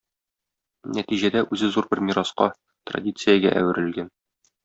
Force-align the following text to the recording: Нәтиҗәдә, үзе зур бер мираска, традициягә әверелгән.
Нәтиҗәдә, 0.97 1.43
үзе 1.57 1.69
зур 1.75 1.89
бер 1.91 2.01
мираска, 2.07 2.49
традициягә 2.91 3.55
әверелгән. 3.61 4.13